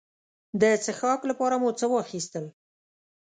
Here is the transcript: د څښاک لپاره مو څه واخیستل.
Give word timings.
د 0.61 0.63
څښاک 0.83 1.21
لپاره 1.29 1.55
مو 1.61 1.69
څه 1.79 1.85
واخیستل. 1.91 2.45